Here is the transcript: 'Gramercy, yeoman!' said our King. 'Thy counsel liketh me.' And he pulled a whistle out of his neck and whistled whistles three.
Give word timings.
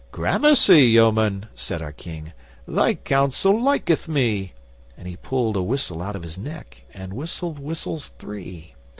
'Gramercy, 0.11 0.81
yeoman!' 0.85 1.45
said 1.53 1.79
our 1.83 1.91
King. 1.91 2.33
'Thy 2.67 2.95
counsel 2.95 3.61
liketh 3.63 4.09
me.' 4.09 4.53
And 4.97 5.07
he 5.07 5.15
pulled 5.15 5.55
a 5.55 5.61
whistle 5.61 6.01
out 6.01 6.15
of 6.15 6.23
his 6.23 6.39
neck 6.39 6.81
and 6.91 7.13
whistled 7.13 7.59
whistles 7.59 8.07
three. 8.17 8.73